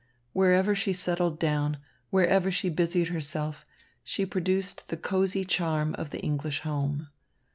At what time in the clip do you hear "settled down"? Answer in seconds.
0.93-1.77